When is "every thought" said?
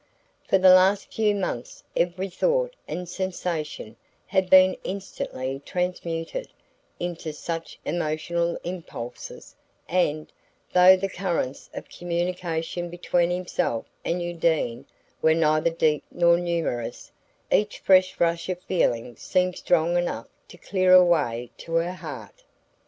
1.95-2.73